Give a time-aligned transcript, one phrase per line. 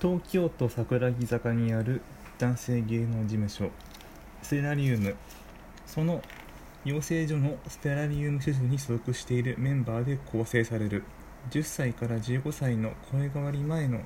[0.00, 2.02] 東京都桜木坂にある
[2.38, 3.68] 男性芸能事務所
[4.42, 5.16] ステラリウム。
[5.86, 6.22] その
[6.84, 11.02] 養成所のステラリウム主婦に所属しているメンバーで構成される。
[11.50, 14.02] 10歳から15歳の声変わり前の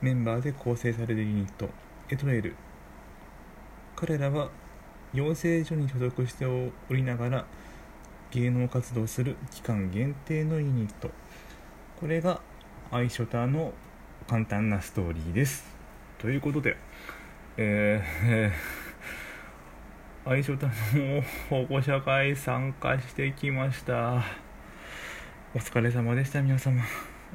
[0.00, 1.68] メンバーで構成されるユニット
[2.10, 2.56] エトレール。
[3.94, 4.50] 彼らは
[5.14, 7.46] 養成所に所属しておりながら
[8.32, 11.12] 芸能活動する期間限定のユニット。
[12.00, 12.40] これが
[12.90, 13.72] アイショタの
[14.28, 15.64] 簡単なストーリーです。
[16.18, 16.76] ということで
[17.56, 24.22] えー、えー、アイショタの保護者会参加してきました。
[25.54, 26.82] お疲れ様でした皆様。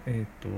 [0.05, 0.49] えっ、ー、と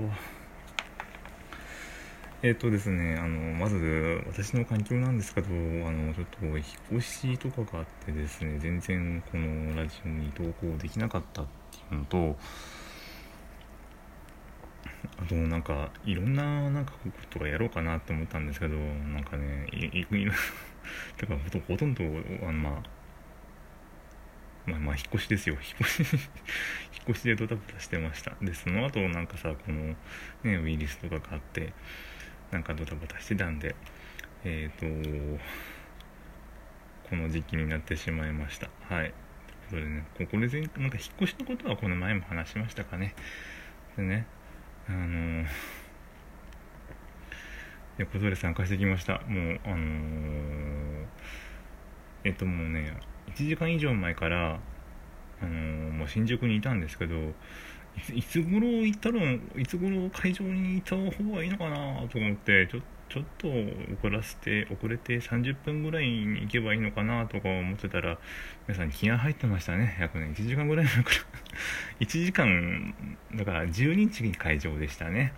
[2.43, 5.51] えっ、とですね、あの、まず、私の環境なんですけど、あ
[5.89, 6.61] の、ちょっと、引っ
[6.97, 12.37] 越しとかがあってですね、全然、このラジオに投稿できなかったっていうのと、
[15.17, 20.05] あと、なんか、いろんな、なんか、ことがやろうかなって思ったんですけど、なんかね、い、い、
[21.17, 21.35] てか、
[21.67, 22.03] ほとんど、
[22.43, 22.83] あの、まあ、
[24.67, 25.55] まあまあ、引っ越しですよ。
[25.55, 28.35] 引っ越し 引っ越しでドタバタしてました。
[28.41, 29.95] で、その後なんかさ、この、
[30.43, 31.73] ね、ウイルスとかがあって、
[32.51, 33.75] なんかドタバタしてたんで
[34.43, 35.43] えっ、ー、と
[37.09, 39.13] この時期になってしまいましたはい
[39.69, 43.15] ということでねこれでなんか引っ越しのことはこの前も話しましたかね
[43.97, 44.25] でね
[44.87, 45.45] あのー
[47.97, 49.21] いや、ことで参加してきました。
[49.27, 51.05] もう、あのー、
[52.25, 54.59] えっともうね、1時間以上前から、
[55.41, 57.15] あのー、もう新宿にいたんですけど、
[58.13, 59.19] いつ頃行ったの
[59.57, 68.17] いつ頃会場に行った方がいいのかなと思ってちょっちょっと遅らせて遅れて30分ぐらいに行けばいいのかなとか思ってたら
[68.67, 69.97] 皆さん気合入ってましたね。
[69.99, 71.15] 約ね1時間ぐらい前から。
[72.01, 72.95] 1時間
[73.35, 75.33] だから12日に会場でしたね。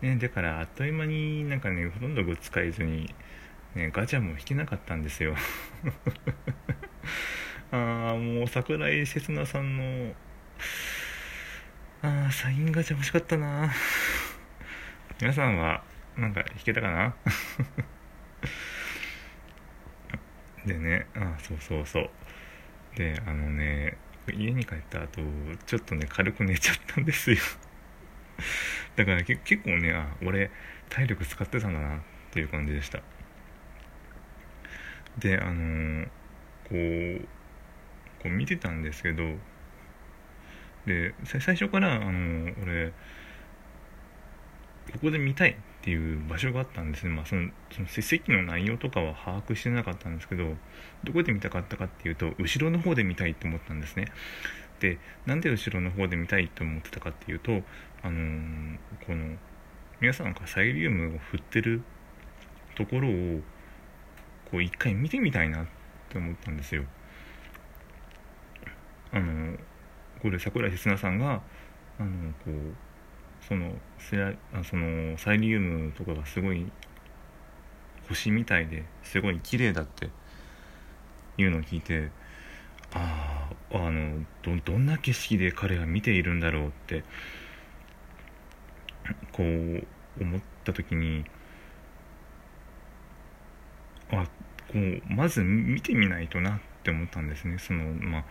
[0.00, 3.14] ねだからあっという間になんかねほとんどグッズ使えずに、
[3.74, 5.36] ね、ガチャも引けなかったんですよ。
[7.70, 10.14] ああもう桜井刹那さんの
[12.02, 13.72] ああ、サインガチャ欲しかったな。
[15.20, 15.84] 皆さんは、
[16.16, 17.14] なんか弾けたかな？
[20.66, 22.10] でね、あそうそうそう。
[22.96, 23.96] で、あのね、
[24.32, 25.20] 家に帰った後、
[25.66, 27.38] ちょっとね、軽く寝ちゃったんですよ
[28.96, 30.50] だから、ね、結構ね、あ、俺、
[30.88, 32.00] 体力使ってたんだなっ
[32.30, 33.00] ていう感じでした。
[35.18, 36.06] で、あのー、
[36.68, 37.28] こう、
[38.22, 39.36] こう見てたんですけど、
[40.86, 42.92] で最初からあの俺
[44.92, 50.54] ここで見たいっていう場所があったんですね、まあ、そのその席の内容とかは把握してなかったんですけど
[51.02, 54.06] どこで見たかったかっていうと後ろの方で見たいと思ったんですね。
[54.78, 57.62] でなんで後ろの方で見たいと思ってたかっていうと
[58.02, 59.36] あのー、この
[60.00, 61.82] 皆さんがサイリウムを振ってる
[62.76, 63.40] ところを
[64.50, 65.66] こう一回見てみたいなっ
[66.08, 66.84] て思ったんですよ。
[69.12, 69.58] あのー
[70.22, 71.42] これ桜井刹那さんが
[71.98, 72.74] あのこう
[73.48, 73.76] その
[74.54, 76.70] あそのサイリウムとかがすごい
[78.08, 80.10] 星みたいですごい綺麗だって
[81.38, 82.10] いうのを聞いて
[82.92, 87.04] あああのどどんな景色で彼は見ているんだろうって
[89.32, 89.86] こう
[90.20, 91.24] 思った時に
[94.10, 94.24] あ
[94.68, 97.58] こうまず見てみないとなって思ったんですね。
[97.58, 98.24] そのまあ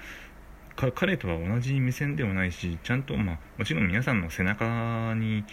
[0.76, 5.44] 彼とは同じ目線ではないしちゃんと、まあ、もちろん皆さんの背中に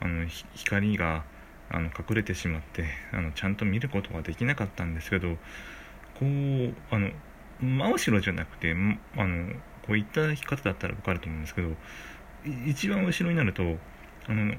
[0.00, 1.24] あの光が
[1.70, 5.36] あの隠れてしまってあのちゃんと見ることができなかったんですけど
[6.18, 7.10] こうあの
[7.60, 8.72] 真後ろじゃなくて
[9.16, 9.52] あの
[9.86, 11.68] こういった方だったら分かると思うんですけど
[12.66, 13.62] 一番後ろになると
[14.26, 14.54] あの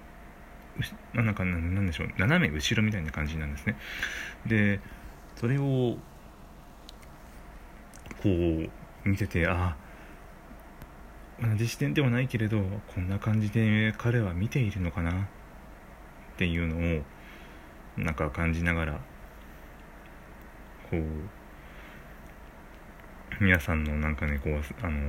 [1.13, 3.75] なんかなんでしょう斜め後ろみたいな感じなんですね。
[4.45, 4.80] で
[5.35, 5.97] それを
[8.22, 8.69] こう
[9.07, 9.75] 見ててあ
[11.42, 12.62] 同じ視点ではないけれど
[12.94, 15.12] こんな感じで彼は見ているのかな？
[15.12, 15.26] っ
[16.38, 17.04] ていうのを
[17.98, 18.94] なんか感じながら
[20.90, 21.04] こう
[23.40, 25.00] 皆さんのなんかねこうあの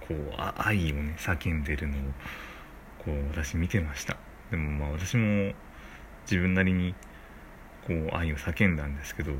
[0.00, 2.00] こう愛をね叫んでるのを
[3.04, 4.16] こう私見てました。
[4.50, 5.52] でもまあ私も
[6.22, 6.94] 自分なりに
[7.86, 9.32] こう愛を叫んだんですけど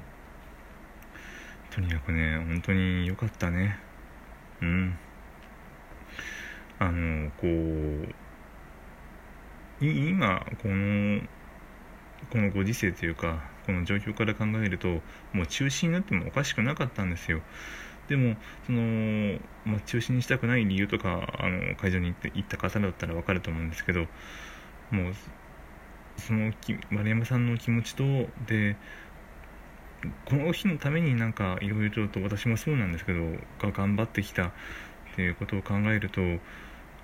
[1.70, 3.78] とにかくね本当に良かったね。
[4.60, 4.98] うん。
[6.78, 8.14] あのこう
[9.80, 11.20] 今この
[12.30, 14.88] このご時世というかこの状況から考えると
[15.32, 17.40] もう中止になってもおかしくなかったんですよ。
[18.08, 18.36] でも
[18.66, 24.06] その、まあ、中止にしたくない理由とかあの会場に行って行った方だったら分かると思うんですけど
[24.90, 25.14] もう
[26.16, 26.52] その
[26.90, 28.04] 丸山さんの気持ちと
[28.46, 28.76] で
[30.24, 33.20] この日のためになんかいろいろと私もそうなんですけど
[33.60, 34.52] が頑張ってきた
[35.18, 36.24] っていうことを考えるとあ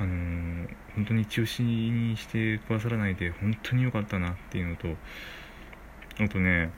[0.04, 4.86] のー、本当に中止にしてくださらないで本当に良かったなっていうのと
[6.22, 6.70] あとね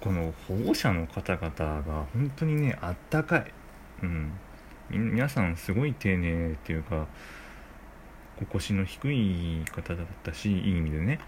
[0.00, 3.52] この保護者の方々が本当にねあったかい、
[4.02, 4.32] うん、
[4.88, 7.06] 皆さんすごい丁寧っていうか
[8.50, 11.20] 腰の低い方だったしいい意味でね。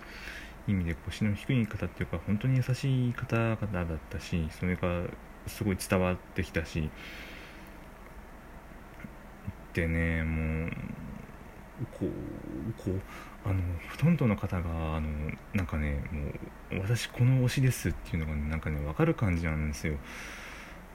[0.66, 5.02] いい意味で腰の低い方っていうか本当に優しい方々だったしそれが
[5.46, 6.88] すごい伝わってきたし
[9.74, 10.70] でねもう
[11.98, 13.00] こうこう
[13.44, 13.60] あの
[13.90, 15.08] ほとんどの方があの
[15.54, 19.94] なんかねもう私この推しですっていうのが、ね、なんかね分かる感じなんですよ。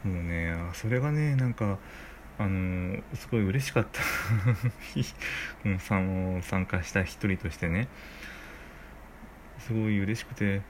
[0.03, 1.79] もうねそれがねなんか
[2.37, 4.01] あのすごい嬉しかった。
[5.79, 7.87] 参参加した一人としてね。
[9.59, 10.61] すごい嬉しくて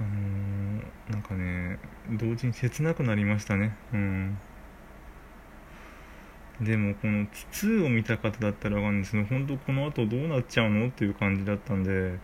[0.00, 1.78] あの、なんかね
[2.10, 3.76] 同時に切なくなりましたね。
[3.92, 4.38] うん。
[6.62, 12.18] でもこの2を見た方だったらわかるんですけど本当この後どうなっちゃうのっていう感じだったんで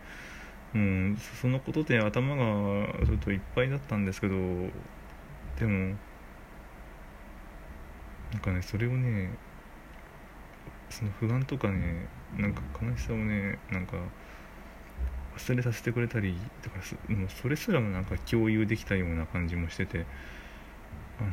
[0.75, 5.95] うん、そのことで頭がちょっといっぱいだったんですけどでも
[8.31, 9.31] なんかねそれをね
[10.89, 12.07] その不安とかね
[12.37, 13.97] なんか悲しさをねなんか
[15.37, 16.77] 忘れさせてくれたりとか
[17.07, 20.05] もうそれすらもなんか共有できたような感じもしてて
[21.19, 21.29] あの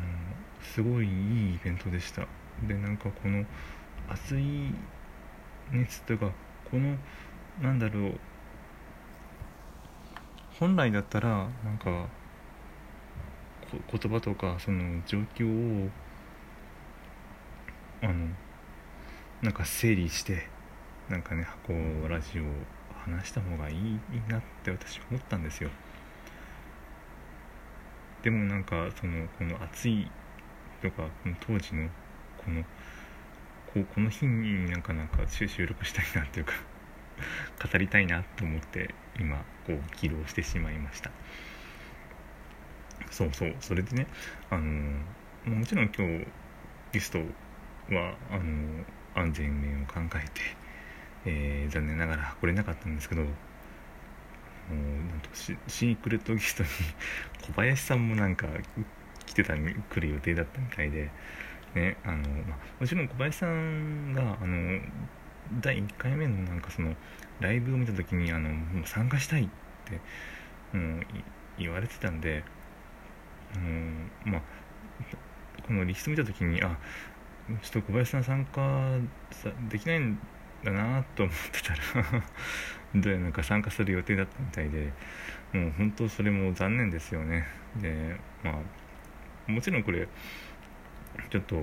[0.63, 2.27] すごいいいイベントでした。
[2.63, 3.45] でなんかこの
[4.09, 4.73] 熱い
[5.73, 6.31] 熱というか
[6.71, 6.97] この
[7.61, 8.21] なんだろう
[10.59, 12.07] 本来だったらなんか
[13.93, 15.91] 言葉とかその状況を
[18.03, 18.29] あの
[19.43, 20.49] なんか整理して
[21.09, 21.73] なんかね箱
[22.09, 22.47] ラジオを
[23.05, 25.71] 話した方がいいなって私思ったんですよ。
[28.23, 30.11] でもなんかそのこの暑い
[30.83, 31.89] とかこの当時の
[32.47, 32.63] この
[33.75, 36.55] ここの日になんかなんか収録したいなっていうか
[37.71, 41.11] 語りたいなと思って今こう起動してしまいました。
[43.11, 44.07] そうそうそれでね
[44.51, 45.03] あの
[45.45, 46.27] もちろん今日
[46.93, 47.19] ゲスト
[47.95, 48.85] はあの
[49.15, 50.41] 安全面を考えて、
[51.25, 53.29] えー、残念ながら来れなかったんですけども
[54.71, 56.69] うなんとシークレットゲストに
[57.43, 58.49] 小林さんもなんか
[59.27, 61.11] 来てた来る予定だったみたいで、
[61.77, 64.81] ねあのまあ、もちろん小林さんがあの
[65.61, 66.95] 第1回目のなんかその
[67.41, 69.47] ライブを見た時にあのもう参加したいっ
[69.85, 70.01] て、
[70.75, 71.07] うん、
[71.59, 72.43] 言われてたんで、
[73.55, 74.43] あのまあ、
[75.67, 76.79] このリスト見た時にあ
[77.63, 78.99] ちょっと小林さん参加
[79.69, 80.19] できないん
[80.65, 82.23] だなと思ってたら
[83.01, 84.93] でなんか参加する予定だったみたいで
[85.53, 87.47] もう本当それも残念ですよね。
[87.77, 88.63] でま
[89.49, 90.09] あもちろんこれ
[91.31, 91.57] ちょっと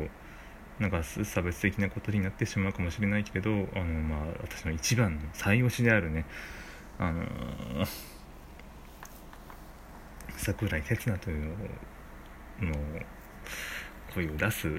[0.79, 6.25] なんか差別的なことになってしまうかもしれないけどあのまあ私の一番の最推しであるね。
[7.00, 7.23] あの、
[10.38, 11.45] 桜井哲也という
[12.61, 12.75] のの
[14.13, 14.69] 声を出す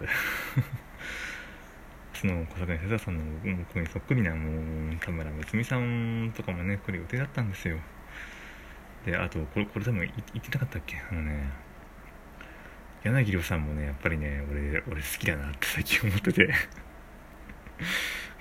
[2.15, 3.23] その小坂井哲也さんの
[3.59, 7.79] 僕にそっくりなもう田村睦美さんとかもね来る予定だったんですよ。
[9.05, 10.97] であとこれこれ多分言ってなかったっけ？
[11.11, 11.51] あのね
[13.05, 16.55] 柳亮さんもねやっぱりね俺俺好きだなって最近思ってて。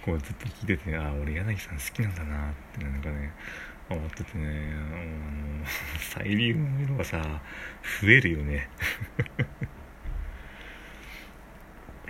[0.05, 3.31] こうずっと聞いててああ俺柳さん好きなんだなってなんかね
[3.89, 4.73] 思っててね。
[4.73, 5.65] あの
[5.97, 7.41] サイリウムの色がさ
[8.01, 8.69] 増えるよね。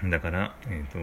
[0.10, 1.00] だから、えーと、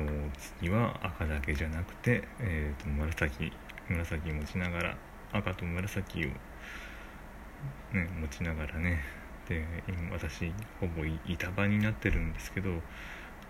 [0.59, 3.51] 次は赤だけじゃなくて、えーと、紫
[3.89, 4.97] 紫持ちながら
[5.33, 9.03] 赤と紫を、ね、持ちながらね
[9.51, 12.71] で今私ほぼ板場になってるんですけど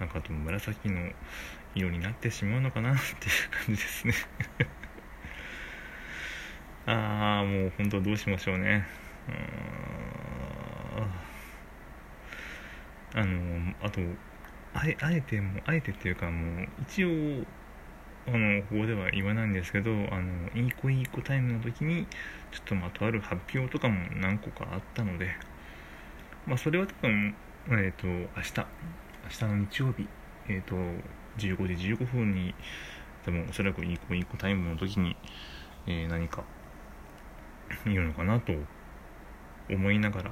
[0.00, 1.12] 赤と紫の
[1.75, 4.14] 色になってしまうのかな っていう感じですね。
[6.87, 8.87] ああもう本当どうしましょうね。
[13.12, 14.00] あのあと
[14.73, 17.09] あえあえてもあえてっていうかもう一応
[18.26, 22.07] あのここでは言わないんですけどあのいい子いい子タイムの時に
[22.52, 25.37] ちょっとまとある発表とかも何個かあったので
[26.47, 27.35] まあそれは多分
[27.68, 28.66] えっ、ー、と明日。
[29.23, 30.09] 明日の日曜日。
[30.49, 30.75] えっ、ー、と
[31.38, 32.54] 15時15分に
[33.25, 35.16] 多分おそらくいい子いい子タイムの時に、
[35.87, 36.44] えー、何か
[37.85, 38.52] 言うのかなと
[39.70, 40.30] 思いながら、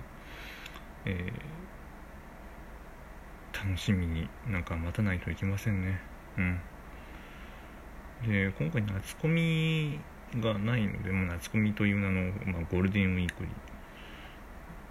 [1.04, 1.68] えー
[3.58, 6.00] 楽しみになんか待たないといけませんね。
[6.36, 6.60] うん。
[8.26, 9.98] で今回夏コミ
[10.36, 13.48] がないので、まあ、夏コミという名の、まあ、ゴールデンウィークに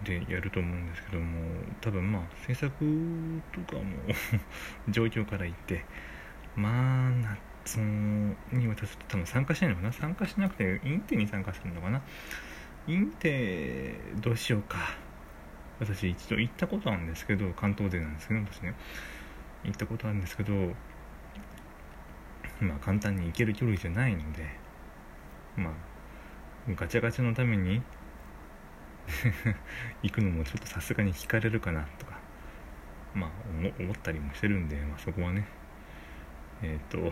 [0.04, 1.40] でやると思うんですけども
[1.82, 2.72] 多分まあ制作
[3.52, 3.96] とかも
[4.90, 5.86] 状況から言って
[6.56, 7.10] まあ
[7.66, 9.92] 夏に私多分参加しないのかな？
[9.92, 12.02] 参加しなくてインテに参加するのかな？
[12.88, 14.78] インテどうしようか。
[15.80, 18.74] 私一度行ったことあるんですけど関東勢なんですけど私ね。
[19.64, 20.54] 行ったことあるんですけど
[22.62, 24.48] まあ簡単に行ける距離じゃないので
[25.56, 25.74] まあ
[26.70, 27.82] ガチャガチャのために
[30.04, 32.20] 行くのもちょっとさすがに引かれるかなとか
[33.14, 33.32] まあ
[33.80, 35.48] 思ったりもしてるんで、まあ、そこはね。
[36.62, 37.12] えっ、ー、と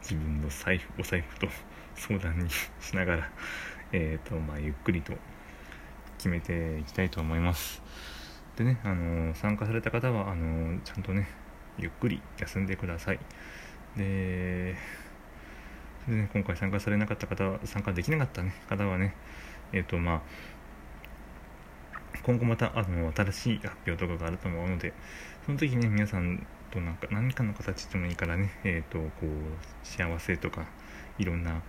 [0.00, 1.48] 自分の財布お財布と
[1.94, 3.30] 相談にしながら
[3.92, 5.12] えっ、ー、とまあゆっくりと
[6.16, 7.82] 決めていきたいと思います。
[8.56, 11.28] でね、あの参加された方はあのちゃんとね
[11.78, 13.20] ゆっくり休んでください。
[13.96, 14.74] で
[16.08, 19.14] で、ね、今回参加されなかった方は参加できなかった、ね、方はね
[19.72, 20.22] えっ、ー、とまあ
[22.28, 24.92] 今後またあの新しい発表とかがあると思うので
[25.46, 29.28] その時ね皆さんとなんか何かの形でもいいからねえっ、ー、とこう
[29.82, 30.66] 幸せとか
[31.18, 31.60] いろんななん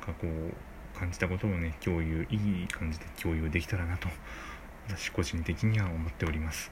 [0.00, 4.06] かこう感じたことをね共有いい感じで共有できたらなと
[4.86, 6.70] 私個人的には思っております。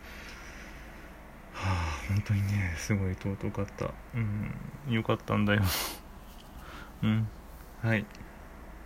[1.53, 3.93] はあ本当にねすごい尊かった。
[4.15, 4.95] うん。
[4.95, 5.63] よかったんだよ。
[7.03, 7.29] うん。
[7.83, 8.07] はい。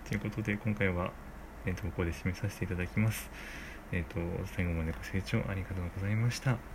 [0.08, 1.12] ということで今回は、
[1.66, 3.30] えー、とここで締めさせていただきます
[3.94, 6.73] えっ、ー、と最後までご清聴ありがとうございました。